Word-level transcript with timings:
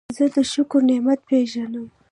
زه 0.15 0.25
د 0.35 0.37
شکر 0.51 0.81
نعمت 0.89 1.19
پېژنم. 1.29 1.87